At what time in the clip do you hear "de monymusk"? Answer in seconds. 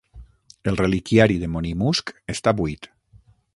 1.45-2.11